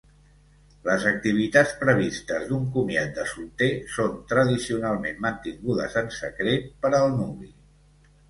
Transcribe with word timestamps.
Les 0.85 1.03
activitats 1.09 1.73
previstes 1.81 2.47
d'un 2.51 2.63
comiat 2.77 3.11
de 3.19 3.25
solter 3.33 3.69
són 3.97 4.17
tradicionalment 4.33 5.21
mantingudes 5.27 5.99
en 6.03 6.09
secret 6.19 6.67
per 6.87 6.91
al 7.01 7.17
nuvi. 7.21 7.51